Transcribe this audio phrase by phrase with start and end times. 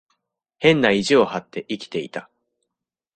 [0.57, 2.27] 変な意地を張って生きていた。